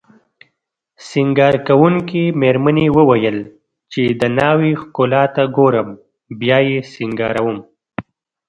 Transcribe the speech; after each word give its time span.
سینګاروونکې 1.07 2.23
میرمنې 2.41 2.87
وویل 2.97 3.37
چې 3.91 4.03
د 4.19 4.21
ناوې 4.37 4.71
ښکلا 4.81 5.23
ته 5.35 5.43
ګورم 5.55 5.89
بیا 6.39 6.57
یې 6.69 6.79
سینګاروم 6.91 7.57